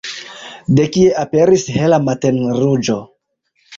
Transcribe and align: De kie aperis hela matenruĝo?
De 0.77 0.85
kie 0.95 1.11
aperis 1.25 1.67
hela 1.75 1.99
matenruĝo? 2.07 2.97